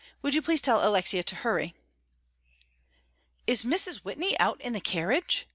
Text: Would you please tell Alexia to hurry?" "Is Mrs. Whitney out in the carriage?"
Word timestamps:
Would 0.23 0.33
you 0.33 0.41
please 0.41 0.61
tell 0.61 0.83
Alexia 0.83 1.21
to 1.21 1.35
hurry?" 1.35 1.75
"Is 3.45 3.63
Mrs. 3.63 3.97
Whitney 3.97 4.35
out 4.39 4.59
in 4.59 4.73
the 4.73 4.81
carriage?" 4.81 5.47